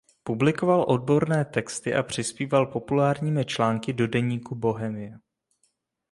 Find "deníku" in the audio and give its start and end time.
4.07-4.55